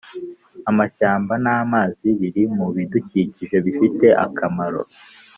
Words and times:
Amashyamba 0.69 1.33
namazi 1.43 2.07
biri 2.19 2.43
mu 2.55 2.65
bidukikije 2.75 3.55
bifite 3.65 4.07
akamaro 4.25 4.81